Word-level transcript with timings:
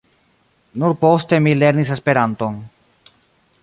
Nur 0.83 0.95
poste 1.03 1.41
mi 1.49 1.53
lernis 1.59 1.95
esperanton. 1.99 2.61